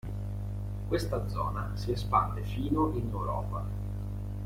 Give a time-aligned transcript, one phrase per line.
[0.87, 3.63] Questa zona si espande fino in Europa.